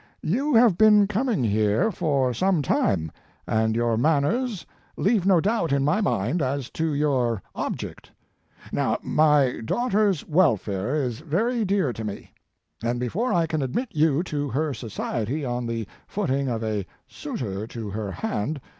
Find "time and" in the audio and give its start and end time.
2.63-3.75